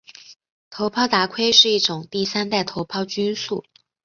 [0.71, 3.63] 头孢达肟是一种第三代头孢菌素。